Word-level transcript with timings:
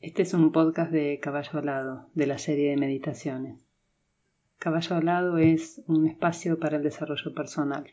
Este 0.00 0.22
es 0.22 0.32
un 0.32 0.50
podcast 0.50 0.90
de 0.90 1.20
Caballo 1.20 1.58
Alado, 1.58 2.08
de 2.14 2.26
la 2.26 2.38
serie 2.38 2.70
de 2.70 2.78
meditaciones. 2.78 3.58
Caballo 4.58 4.96
Alado 4.96 5.36
es 5.36 5.82
un 5.88 6.06
espacio 6.06 6.58
para 6.58 6.78
el 6.78 6.82
desarrollo 6.82 7.34
personal, 7.34 7.92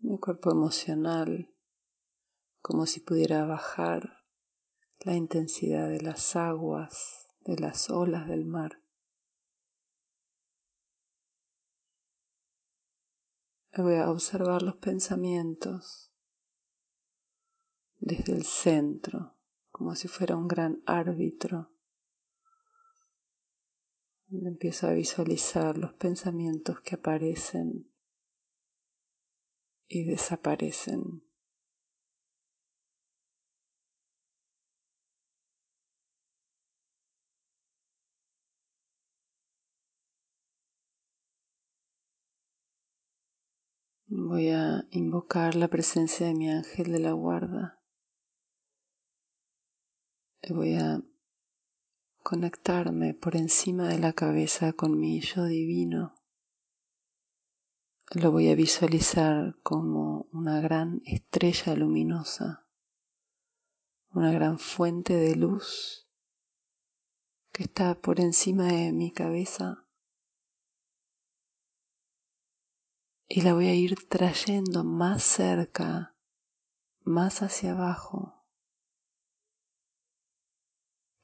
Mi 0.00 0.18
cuerpo 0.18 0.50
emocional, 0.50 1.54
como 2.62 2.84
si 2.84 2.98
pudiera 2.98 3.44
bajar 3.44 4.24
la 4.98 5.14
intensidad 5.14 5.88
de 5.88 6.00
las 6.00 6.34
aguas, 6.34 7.28
de 7.42 7.58
las 7.60 7.90
olas 7.90 8.26
del 8.26 8.44
mar. 8.44 8.82
Voy 13.76 13.94
a 13.94 14.10
observar 14.10 14.62
los 14.62 14.78
pensamientos 14.78 16.11
desde 18.02 18.32
el 18.32 18.44
centro, 18.44 19.36
como 19.70 19.94
si 19.94 20.08
fuera 20.08 20.36
un 20.36 20.48
gran 20.48 20.82
árbitro. 20.86 21.70
Empiezo 24.28 24.88
a 24.88 24.92
visualizar 24.92 25.78
los 25.78 25.92
pensamientos 25.94 26.80
que 26.80 26.96
aparecen 26.96 27.88
y 29.86 30.04
desaparecen. 30.04 31.22
Voy 44.06 44.48
a 44.48 44.86
invocar 44.90 45.54
la 45.54 45.68
presencia 45.68 46.26
de 46.26 46.34
mi 46.34 46.50
ángel 46.50 46.90
de 46.90 46.98
la 46.98 47.12
guarda 47.12 47.81
voy 50.50 50.74
a 50.74 51.00
conectarme 52.22 53.14
por 53.14 53.36
encima 53.36 53.88
de 53.88 53.98
la 53.98 54.12
cabeza 54.12 54.72
con 54.72 54.98
mi 54.98 55.20
yo 55.20 55.44
divino. 55.44 56.14
Lo 58.10 58.30
voy 58.32 58.50
a 58.50 58.54
visualizar 58.54 59.56
como 59.62 60.26
una 60.32 60.60
gran 60.60 61.00
estrella 61.04 61.74
luminosa, 61.74 62.66
una 64.10 64.32
gran 64.32 64.58
fuente 64.58 65.14
de 65.14 65.36
luz 65.36 66.08
que 67.52 67.64
está 67.64 67.94
por 67.94 68.20
encima 68.20 68.64
de 68.66 68.92
mi 68.92 69.12
cabeza 69.12 69.86
y 73.28 73.42
la 73.42 73.54
voy 73.54 73.68
a 73.68 73.74
ir 73.74 74.08
trayendo 74.08 74.84
más 74.84 75.22
cerca, 75.22 76.16
más 77.04 77.42
hacia 77.42 77.72
abajo 77.72 78.41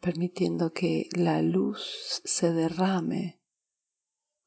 permitiendo 0.00 0.72
que 0.72 1.08
la 1.12 1.42
luz 1.42 2.22
se 2.24 2.52
derrame 2.52 3.40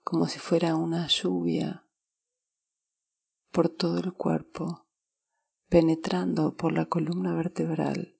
como 0.03 0.27
si 0.27 0.39
fuera 0.39 0.75
una 0.75 1.07
lluvia 1.07 1.87
por 3.51 3.69
todo 3.69 3.99
el 3.99 4.13
cuerpo, 4.13 4.87
penetrando 5.67 6.55
por 6.55 6.71
la 6.71 6.85
columna 6.85 7.35
vertebral 7.35 8.17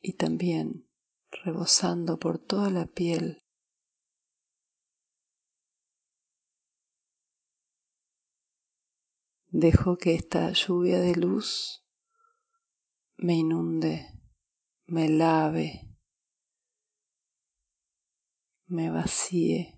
y 0.00 0.14
también 0.14 0.88
rebosando 1.30 2.18
por 2.18 2.38
toda 2.38 2.70
la 2.70 2.86
piel. 2.86 3.44
Dejo 9.50 9.96
que 9.96 10.14
esta 10.14 10.52
lluvia 10.52 11.00
de 11.00 11.14
luz 11.14 11.84
me 13.16 13.34
inunde, 13.34 14.06
me 14.86 15.08
lave, 15.08 15.87
me 18.68 18.90
vacíe. 18.90 19.74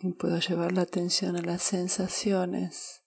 Y 0.00 0.12
puedo 0.12 0.38
llevar 0.38 0.72
la 0.72 0.82
atención 0.82 1.36
a 1.36 1.40
las 1.40 1.62
sensaciones, 1.62 3.02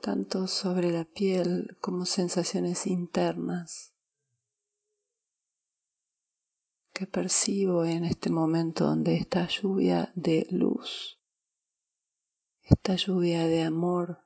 tanto 0.00 0.46
sobre 0.46 0.90
la 0.90 1.04
piel 1.04 1.76
como 1.82 2.06
sensaciones 2.06 2.86
internas 2.86 3.92
que 6.94 7.06
percibo 7.06 7.84
en 7.84 8.06
este 8.06 8.30
momento 8.30 8.86
donde 8.86 9.16
esta 9.16 9.46
lluvia 9.46 10.10
de 10.14 10.46
luz 10.50 11.20
esta 12.66 12.96
lluvia 12.96 13.46
de 13.46 13.62
amor 13.62 14.24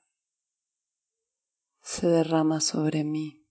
se 1.82 2.06
derrama 2.06 2.60
sobre 2.62 3.04
mí. 3.04 3.46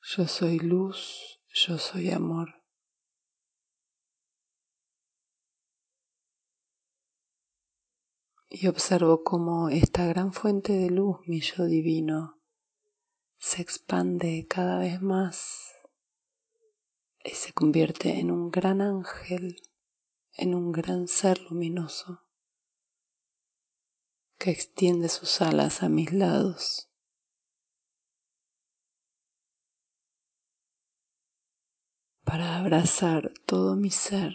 Yo 0.00 0.28
soy 0.28 0.60
luz, 0.60 1.40
yo 1.52 1.78
soy 1.78 2.12
amor. 2.12 2.62
Y 8.48 8.68
observo 8.68 9.24
cómo 9.24 9.70
esta 9.70 10.06
gran 10.06 10.32
fuente 10.32 10.72
de 10.72 10.90
luz, 10.90 11.18
mi 11.26 11.40
yo 11.40 11.64
divino, 11.64 12.35
se 13.38 13.62
expande 13.62 14.46
cada 14.48 14.78
vez 14.78 15.00
más 15.00 15.72
y 17.24 17.30
se 17.30 17.52
convierte 17.52 18.18
en 18.18 18.30
un 18.30 18.50
gran 18.50 18.80
ángel, 18.80 19.62
en 20.32 20.54
un 20.54 20.72
gran 20.72 21.08
ser 21.08 21.40
luminoso 21.42 22.22
que 24.38 24.50
extiende 24.50 25.08
sus 25.08 25.40
alas 25.40 25.82
a 25.82 25.88
mis 25.88 26.12
lados. 26.12 26.90
para 32.26 32.58
abrazar 32.58 33.32
todo 33.46 33.76
mi 33.76 33.90
ser 33.90 34.32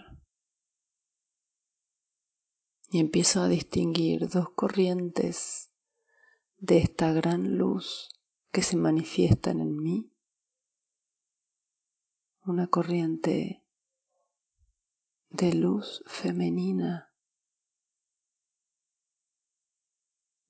y 2.89 2.99
empiezo 2.99 3.41
a 3.41 3.49
distinguir 3.49 4.29
dos 4.29 4.49
corrientes 4.55 5.73
de 6.57 6.77
esta 6.77 7.11
gran 7.11 7.57
luz 7.57 8.09
que 8.51 8.61
se 8.61 8.75
manifiestan 8.75 9.61
en 9.61 9.77
mí, 9.81 10.11
una 12.45 12.67
corriente 12.67 13.63
de 15.29 15.53
luz 15.53 16.03
femenina, 16.05 17.13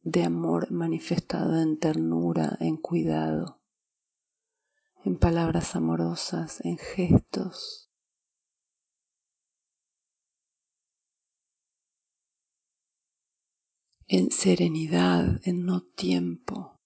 de 0.02 0.24
amor 0.24 0.72
manifestado 0.72 1.62
en 1.62 1.78
ternura, 1.78 2.58
en 2.60 2.78
cuidado, 2.78 3.62
en 5.04 5.18
palabras 5.18 5.76
amorosas, 5.76 6.62
en 6.66 6.78
gestos. 6.78 7.88
en 14.14 14.30
serenidad, 14.30 15.40
en 15.46 15.66
no 15.66 15.84
tiempo. 15.84 16.81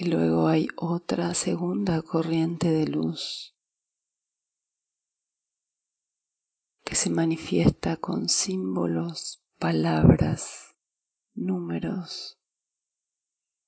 y 0.00 0.04
luego 0.04 0.46
hay 0.46 0.68
otra 0.76 1.34
segunda 1.34 2.02
corriente 2.02 2.70
de 2.70 2.86
luz 2.86 3.56
que 6.84 6.94
se 6.94 7.10
manifiesta 7.10 7.96
con 7.96 8.28
símbolos, 8.28 9.42
palabras, 9.58 10.76
números, 11.34 12.38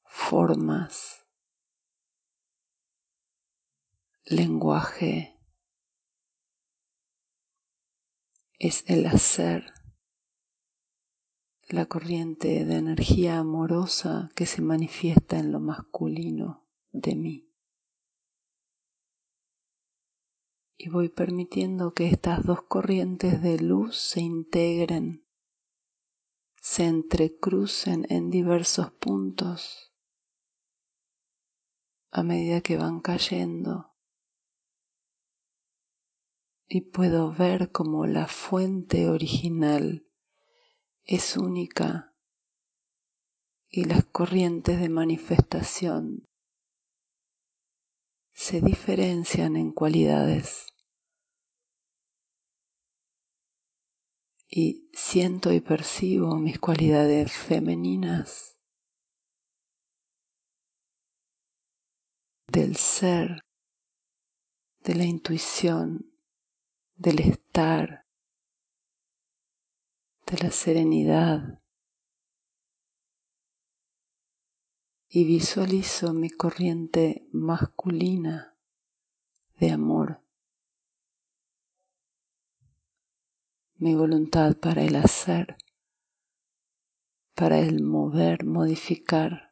formas, 0.05 1.27
lenguaje. 4.23 5.37
Es 8.61 8.85
el 8.87 9.05
hacer 9.07 9.80
la 11.73 11.87
corriente 11.87 12.65
de 12.65 12.77
energía 12.77 13.39
amorosa 13.39 14.31
que 14.35 14.47
se 14.47 14.61
manifiesta 14.61 15.39
en 15.39 15.53
lo 15.53 15.61
masculino 15.61 16.67
de 16.91 17.15
mí. 17.15 17.55
Y 20.77 20.89
voy 20.89 21.11
permitiendo 21.11 21.93
que 21.93 22.09
estas 22.09 22.45
dos 22.45 22.63
corrientes 22.63 23.43
de 23.43 23.61
luz 23.61 23.97
se 23.97 24.21
integren, 24.21 25.27
se 26.61 26.87
entrecrucen 26.87 28.07
en 28.09 28.31
diversos 28.31 28.91
puntos 28.93 29.95
a 32.11 32.23
medida 32.23 32.61
que 32.63 32.77
van 32.77 33.01
cayendo. 33.01 33.95
Y 36.67 36.83
puedo 36.83 37.33
ver 37.33 37.71
como 37.71 38.07
la 38.07 38.27
fuente 38.27 39.09
original 39.09 40.10
es 41.05 41.37
única 41.37 42.15
y 43.69 43.85
las 43.85 44.05
corrientes 44.05 44.81
de 44.81 44.89
manifestación 44.89 46.27
se 48.33 48.61
diferencian 48.61 49.57
en 49.57 49.71
cualidades. 49.71 50.67
Y 54.49 54.89
siento 54.93 55.53
y 55.53 55.61
percibo 55.61 56.37
mis 56.37 56.59
cualidades 56.59 57.33
femeninas 57.33 58.59
del 62.49 62.77
ser, 62.77 63.45
de 64.81 64.95
la 64.97 65.05
intuición, 65.05 66.13
del 66.97 67.21
estar, 67.21 68.07
la 70.37 70.51
serenidad. 70.51 71.61
Y 75.09 75.25
visualizo 75.25 76.15
mi 76.15 76.31
corriente 76.31 77.27
masculina 77.33 78.57
de 79.59 79.71
amor, 79.73 80.23
mi 83.75 83.95
voluntad 83.95 84.57
para 84.57 84.83
el 84.83 84.97
hacer, 84.97 85.57
para 87.35 87.59
el 87.59 87.83
mover, 87.83 88.45
modificar 88.45 89.51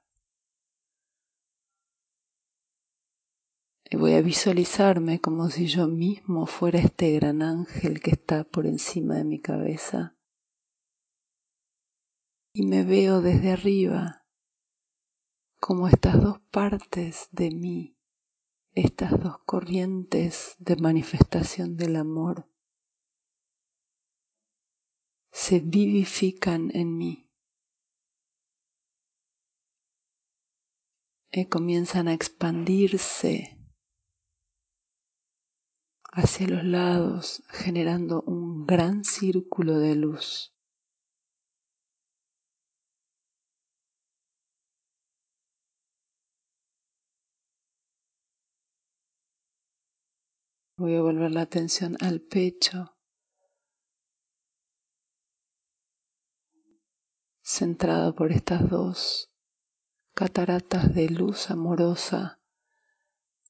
Y 3.90 3.96
voy 3.96 4.12
a 4.14 4.20
visualizarme 4.20 5.19
como 5.19 5.48
si 5.48 5.66
yo 5.66 5.88
mismo 5.88 6.44
fuera 6.44 6.78
este 6.78 7.12
gran 7.12 7.40
ángel 7.40 8.00
que 8.00 8.10
está 8.10 8.44
por 8.44 8.66
encima 8.66 9.14
de 9.14 9.24
mi 9.24 9.40
cabeza. 9.40 10.18
Y 12.52 12.66
me 12.66 12.84
veo 12.84 13.20
desde 13.20 13.52
arriba 13.52 14.18
como 15.60 15.88
estas 15.88 16.20
dos 16.22 16.40
partes 16.50 17.28
de 17.32 17.50
mí, 17.50 17.96
estas 18.72 19.20
dos 19.20 19.38
corrientes 19.44 20.56
de 20.58 20.76
manifestación 20.76 21.76
del 21.76 21.96
amor, 21.96 22.48
se 25.30 25.60
vivifican 25.60 26.70
en 26.74 26.96
mí. 26.96 27.30
Y 31.30 31.46
comienzan 31.46 32.08
a 32.08 32.14
expandirse 32.14 33.58
hacia 36.10 36.48
los 36.48 36.64
lados, 36.64 37.42
generando 37.50 38.22
un 38.22 38.66
gran 38.66 39.04
círculo 39.04 39.78
de 39.78 39.94
luz. 39.94 40.57
Voy 50.78 50.94
a 50.94 51.02
volver 51.02 51.32
la 51.32 51.40
atención 51.40 51.96
al 51.98 52.20
pecho, 52.20 52.96
centrado 57.42 58.14
por 58.14 58.30
estas 58.30 58.70
dos 58.70 59.32
cataratas 60.14 60.94
de 60.94 61.08
luz 61.08 61.50
amorosa, 61.50 62.40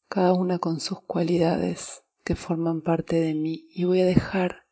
cada 0.09 0.33
una 0.33 0.59
con 0.59 0.81
sus 0.81 1.03
cualidades 1.03 2.03
que 2.25 2.35
forman 2.35 2.81
parte 2.81 3.17
de 3.17 3.35
mí 3.35 3.67
y 3.75 3.85
voy 3.85 4.01
a 4.01 4.07
dejar 4.07 4.67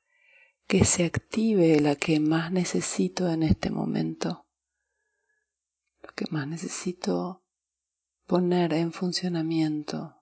que 0.67 0.87
se 0.87 1.05
active 1.05 1.79
la 1.81 1.95
que 1.97 2.21
más 2.21 2.53
necesito 2.53 3.31
en 3.31 3.43
este 3.43 3.69
momento, 3.69 4.47
lo 6.01 6.09
que 6.15 6.25
más 6.31 6.49
necesito 6.49 7.45
poner 8.25 8.73
en 8.73 8.95
funcionamiento 8.95 10.16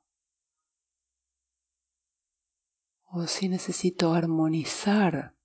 o 3.17 3.29
si 3.29 3.49
necesito 3.49 4.13
armonizar 4.13 5.37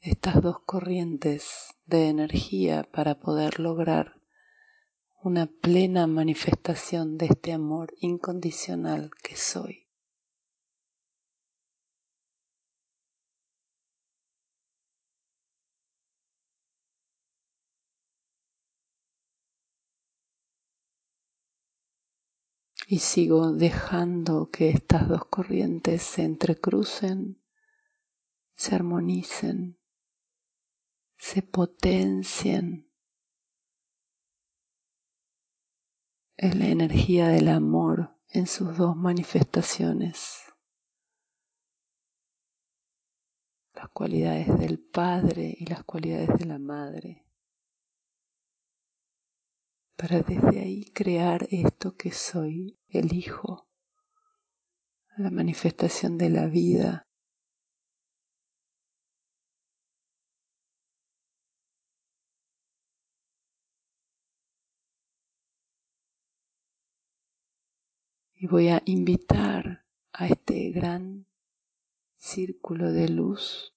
estas 0.00 0.42
dos 0.42 0.58
corrientes 0.66 1.72
de 1.86 2.08
energía 2.08 2.82
para 2.92 3.20
poder 3.20 3.60
lograr 3.60 4.20
una 5.22 5.46
plena 5.46 6.08
manifestación 6.08 7.16
de 7.16 7.26
este 7.26 7.52
amor 7.52 7.94
incondicional 8.00 9.12
que 9.22 9.36
soy. 9.36 9.83
Y 22.86 22.98
sigo 22.98 23.52
dejando 23.52 24.50
que 24.50 24.70
estas 24.70 25.08
dos 25.08 25.24
corrientes 25.26 26.02
se 26.02 26.22
entrecrucen, 26.22 27.42
se 28.54 28.74
armonicen, 28.74 29.78
se 31.16 31.42
potencien. 31.42 32.90
Es 36.36 36.56
la 36.56 36.66
energía 36.66 37.28
del 37.28 37.48
amor 37.48 38.18
en 38.28 38.46
sus 38.46 38.76
dos 38.76 38.96
manifestaciones. 38.96 40.40
Las 43.72 43.88
cualidades 43.90 44.58
del 44.58 44.78
Padre 44.78 45.56
y 45.58 45.66
las 45.66 45.84
cualidades 45.84 46.36
de 46.38 46.44
la 46.44 46.58
Madre 46.58 47.23
para 49.96 50.20
desde 50.20 50.60
ahí 50.60 50.84
crear 50.92 51.46
esto 51.50 51.96
que 51.96 52.10
soy, 52.10 52.78
el 52.88 53.14
Hijo, 53.14 53.68
la 55.16 55.30
manifestación 55.30 56.18
de 56.18 56.30
la 56.30 56.46
vida. 56.46 57.06
Y 68.34 68.46
voy 68.46 68.68
a 68.68 68.82
invitar 68.84 69.86
a 70.12 70.26
este 70.26 70.70
gran 70.70 71.26
círculo 72.16 72.92
de 72.92 73.08
luz, 73.08 73.74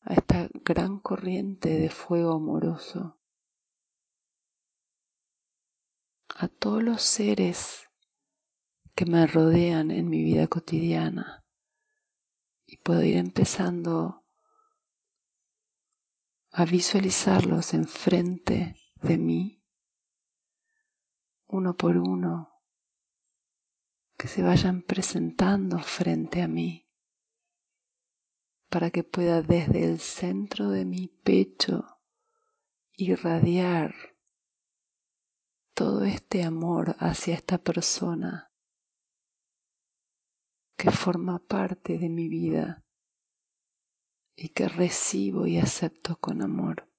a 0.00 0.14
esta 0.14 0.50
gran 0.64 0.98
corriente 0.98 1.70
de 1.70 1.88
fuego 1.88 2.34
amoroso 2.34 3.21
a 6.34 6.48
todos 6.48 6.82
los 6.82 7.02
seres 7.02 7.88
que 8.94 9.06
me 9.06 9.26
rodean 9.26 9.90
en 9.90 10.08
mi 10.08 10.22
vida 10.22 10.46
cotidiana 10.46 11.44
y 12.66 12.76
puedo 12.78 13.02
ir 13.02 13.16
empezando 13.16 14.24
a 16.52 16.64
visualizarlos 16.64 17.74
enfrente 17.74 18.76
de 19.02 19.18
mí, 19.18 19.64
uno 21.46 21.76
por 21.76 21.96
uno, 21.96 22.52
que 24.16 24.28
se 24.28 24.42
vayan 24.42 24.82
presentando 24.82 25.78
frente 25.78 26.42
a 26.42 26.48
mí 26.48 26.88
para 28.68 28.90
que 28.90 29.04
pueda 29.04 29.42
desde 29.42 29.84
el 29.84 30.00
centro 30.00 30.70
de 30.70 30.86
mi 30.86 31.08
pecho 31.08 32.00
irradiar 32.94 33.94
todo 35.74 36.04
este 36.04 36.44
amor 36.44 36.96
hacia 36.98 37.34
esta 37.34 37.58
persona 37.58 38.52
que 40.76 40.90
forma 40.90 41.38
parte 41.38 41.98
de 41.98 42.08
mi 42.08 42.28
vida 42.28 42.84
y 44.34 44.50
que 44.50 44.68
recibo 44.68 45.46
y 45.46 45.58
acepto 45.58 46.16
con 46.16 46.42
amor, 46.42 46.90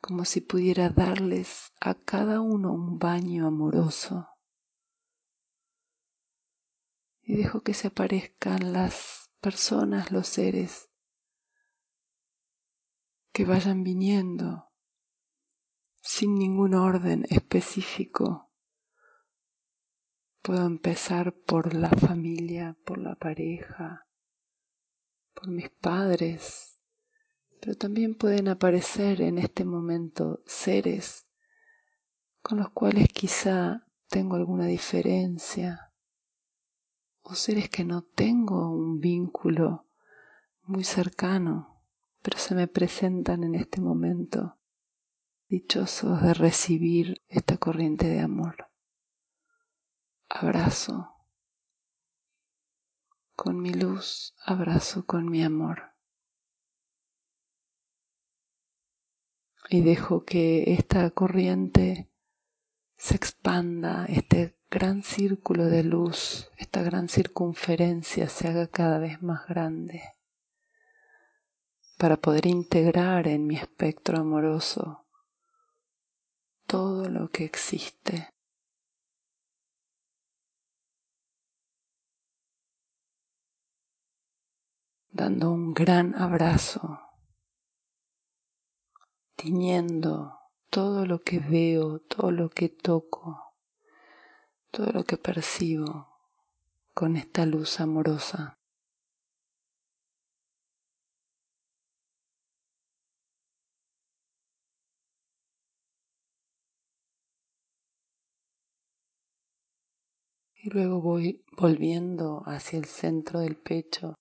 como 0.00 0.24
si 0.24 0.40
pudiera 0.40 0.90
darles 0.90 1.72
a 1.80 1.94
cada 1.94 2.40
uno 2.40 2.72
un 2.72 2.98
baño 2.98 3.46
amoroso. 3.46 4.28
Y 7.22 7.36
dejo 7.36 7.62
que 7.62 7.74
se 7.74 7.88
aparezcan 7.88 8.72
las 8.72 9.30
personas, 9.40 10.10
los 10.10 10.28
seres 10.28 10.88
que 13.32 13.44
vayan 13.44 13.82
viniendo 13.82 14.67
sin 16.10 16.36
ningún 16.36 16.72
orden 16.72 17.26
específico. 17.28 18.50
Puedo 20.40 20.64
empezar 20.64 21.34
por 21.34 21.74
la 21.74 21.90
familia, 21.90 22.78
por 22.86 22.96
la 22.96 23.14
pareja, 23.14 24.06
por 25.34 25.48
mis 25.48 25.68
padres, 25.68 26.80
pero 27.60 27.74
también 27.74 28.14
pueden 28.14 28.48
aparecer 28.48 29.20
en 29.20 29.36
este 29.36 29.66
momento 29.66 30.42
seres 30.46 31.28
con 32.40 32.56
los 32.56 32.70
cuales 32.70 33.08
quizá 33.08 33.86
tengo 34.08 34.36
alguna 34.36 34.64
diferencia 34.64 35.92
o 37.20 37.34
seres 37.34 37.68
que 37.68 37.84
no 37.84 38.00
tengo 38.00 38.70
un 38.70 38.98
vínculo 38.98 39.86
muy 40.62 40.84
cercano, 40.84 41.82
pero 42.22 42.38
se 42.38 42.54
me 42.54 42.66
presentan 42.66 43.44
en 43.44 43.54
este 43.56 43.82
momento 43.82 44.57
dichosos 45.48 46.22
de 46.22 46.34
recibir 46.34 47.22
esta 47.28 47.56
corriente 47.56 48.06
de 48.06 48.20
amor. 48.20 48.68
Abrazo 50.28 51.14
con 53.34 53.60
mi 53.60 53.72
luz, 53.72 54.34
abrazo 54.44 55.06
con 55.06 55.30
mi 55.30 55.42
amor. 55.42 55.94
Y 59.70 59.82
dejo 59.82 60.24
que 60.24 60.74
esta 60.74 61.10
corriente 61.10 62.10
se 62.96 63.16
expanda, 63.16 64.04
este 64.06 64.58
gran 64.70 65.02
círculo 65.02 65.64
de 65.66 65.82
luz, 65.82 66.50
esta 66.58 66.82
gran 66.82 67.08
circunferencia 67.08 68.28
se 68.28 68.48
haga 68.48 68.66
cada 68.66 68.98
vez 68.98 69.22
más 69.22 69.46
grande 69.46 70.02
para 71.96 72.16
poder 72.16 72.46
integrar 72.46 73.28
en 73.28 73.46
mi 73.46 73.56
espectro 73.56 74.18
amoroso 74.18 75.07
todo 76.68 77.08
lo 77.08 77.30
que 77.30 77.44
existe. 77.44 78.28
dando 85.10 85.50
un 85.50 85.74
gran 85.74 86.14
abrazo, 86.14 87.00
tiñendo 89.34 90.38
todo 90.70 91.06
lo 91.06 91.22
que 91.22 91.40
veo, 91.40 91.98
todo 91.98 92.30
lo 92.30 92.50
que 92.50 92.68
toco, 92.68 93.54
todo 94.70 94.92
lo 94.92 95.02
que 95.02 95.16
percibo 95.16 96.06
con 96.94 97.16
esta 97.16 97.46
luz 97.46 97.80
amorosa. 97.80 98.57
Y 110.68 110.70
luego 110.70 111.00
voy 111.00 111.42
volviendo 111.56 112.42
hacia 112.44 112.78
el 112.78 112.84
centro 112.84 113.40
del 113.40 113.56
pecho, 113.56 114.16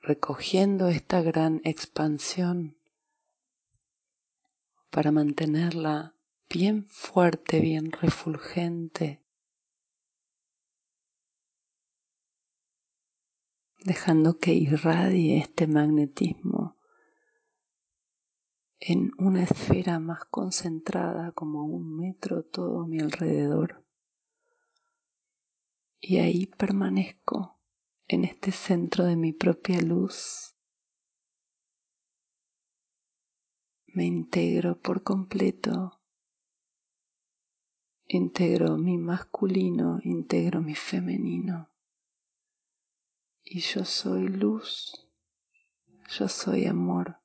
recogiendo 0.00 0.88
esta 0.88 1.22
gran 1.22 1.60
expansión 1.62 2.76
para 4.90 5.12
mantenerla 5.12 6.16
bien 6.50 6.88
fuerte, 6.88 7.60
bien 7.60 7.92
refulgente, 7.92 9.22
dejando 13.84 14.36
que 14.40 14.52
irradie 14.52 15.38
este 15.38 15.68
magnetismo 15.68 16.57
en 18.80 19.12
una 19.18 19.42
esfera 19.42 19.98
más 19.98 20.24
concentrada 20.26 21.32
como 21.32 21.64
un 21.64 21.96
metro 21.96 22.44
todo 22.44 22.82
a 22.82 22.86
mi 22.86 23.00
alrededor. 23.00 23.84
Y 26.00 26.18
ahí 26.18 26.46
permanezco 26.46 27.58
en 28.06 28.24
este 28.24 28.52
centro 28.52 29.04
de 29.04 29.16
mi 29.16 29.32
propia 29.32 29.80
luz. 29.82 30.54
Me 33.86 34.04
integro 34.04 34.80
por 34.80 35.02
completo. 35.02 36.00
Integro 38.06 38.78
mi 38.78 38.96
masculino, 38.96 39.98
integro 40.04 40.62
mi 40.62 40.74
femenino. 40.74 41.68
Y 43.42 43.60
yo 43.60 43.84
soy 43.84 44.28
luz, 44.28 45.08
yo 46.10 46.28
soy 46.28 46.66
amor. 46.66 47.18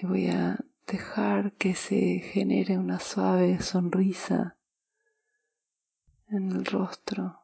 Y 0.00 0.06
voy 0.06 0.28
a 0.28 0.58
dejar 0.86 1.52
que 1.54 1.74
se 1.74 2.20
genere 2.20 2.78
una 2.78 2.98
suave 2.98 3.60
sonrisa 3.60 4.56
en 6.28 6.52
el 6.52 6.64
rostro, 6.64 7.40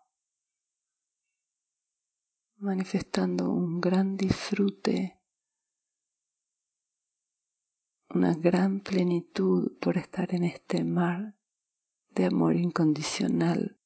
manifestando 2.56 3.50
un 3.50 3.80
gran 3.80 4.16
disfrute, 4.16 5.20
una 8.08 8.32
gran 8.34 8.80
plenitud 8.80 9.76
por 9.78 9.98
estar 9.98 10.34
en 10.34 10.44
este 10.44 10.82
mar 10.82 11.34
de 12.10 12.26
amor 12.26 12.56
incondicional 12.56 13.78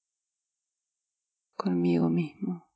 conmigo 1.57 2.09
mismo. 2.09 2.70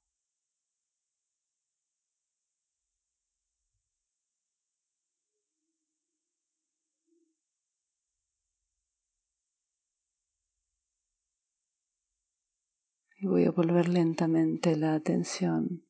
Y 13.24 13.26
voy 13.26 13.46
a 13.46 13.52
volver 13.52 13.88
lentamente 13.88 14.76
la 14.76 14.94
atención 14.94 15.82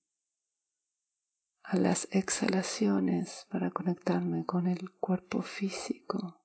a 1.64 1.76
las 1.76 2.06
exhalaciones 2.12 3.48
para 3.50 3.72
conectarme 3.72 4.46
con 4.46 4.68
el 4.68 4.92
cuerpo 5.00 5.42
físico, 5.42 6.40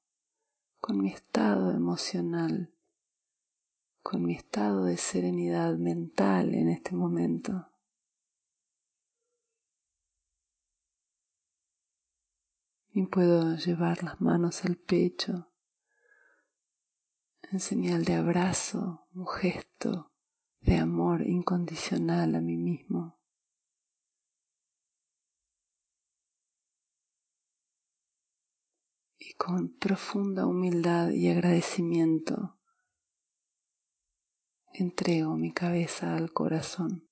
con 0.79 0.99
mi 0.99 1.11
estado 1.11 1.69
emocional, 1.69 2.73
con 4.01 4.25
mi 4.25 4.33
estado 4.33 4.85
de 4.85 4.97
serenidad 4.97 5.77
mental 5.77 6.55
en 6.55 6.69
este 6.69 6.95
momento. 6.95 7.69
Y 12.93 13.05
puedo 13.05 13.57
llevar 13.57 14.01
las 14.01 14.19
manos 14.19 14.65
al 14.65 14.75
pecho 14.75 15.51
en 17.51 17.59
señal 17.59 18.05
de 18.05 18.15
abrazo, 18.15 19.07
un 19.13 19.27
gesto 19.27 20.08
de 20.61 20.77
amor 20.77 21.21
incondicional 21.21 22.35
a 22.35 22.41
mí 22.41 22.57
mismo. 22.57 23.19
Y 29.17 29.33
con 29.33 29.77
profunda 29.77 30.45
humildad 30.45 31.09
y 31.11 31.29
agradecimiento 31.29 32.59
entrego 34.73 35.35
mi 35.35 35.51
cabeza 35.51 36.15
al 36.15 36.31
corazón. 36.31 37.08